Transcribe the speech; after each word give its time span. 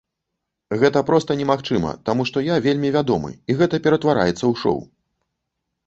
Гэта 0.83 1.03
проста 1.09 1.31
немагчыма, 1.41 1.91
таму 2.11 2.27
што 2.31 2.45
я 2.47 2.57
вельмі 2.69 2.89
вядомы, 2.99 3.31
і 3.49 3.61
гэта 3.63 3.85
ператвараецца 3.87 4.39
ў 4.51 4.65
шоў. 4.65 4.77